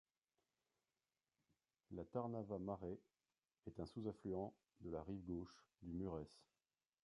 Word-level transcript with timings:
La 1.91 2.03
Târnava 2.05 2.57
Mare 2.57 2.97
est 3.67 3.79
un 3.79 3.85
sous-affluent 3.85 4.51
de 4.79 4.89
la 4.89 5.03
rive 5.03 5.21
gauche 5.25 5.63
du 5.83 5.93
Mureș. 5.93 6.25